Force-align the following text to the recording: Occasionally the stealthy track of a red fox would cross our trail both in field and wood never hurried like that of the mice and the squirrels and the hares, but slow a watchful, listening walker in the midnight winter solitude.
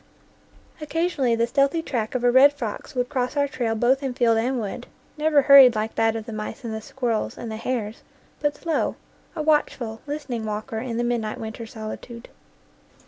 Occasionally 0.81 1.35
the 1.35 1.45
stealthy 1.45 1.83
track 1.83 2.15
of 2.15 2.23
a 2.23 2.31
red 2.31 2.53
fox 2.53 2.95
would 2.95 3.07
cross 3.07 3.37
our 3.37 3.47
trail 3.47 3.75
both 3.75 4.01
in 4.01 4.15
field 4.15 4.39
and 4.39 4.59
wood 4.59 4.87
never 5.15 5.43
hurried 5.43 5.75
like 5.75 5.93
that 5.93 6.15
of 6.15 6.25
the 6.25 6.33
mice 6.33 6.63
and 6.63 6.73
the 6.73 6.81
squirrels 6.81 7.37
and 7.37 7.51
the 7.51 7.57
hares, 7.57 8.01
but 8.39 8.55
slow 8.55 8.95
a 9.35 9.43
watchful, 9.43 10.01
listening 10.07 10.43
walker 10.43 10.79
in 10.79 10.97
the 10.97 11.03
midnight 11.03 11.37
winter 11.39 11.67
solitude. 11.67 12.29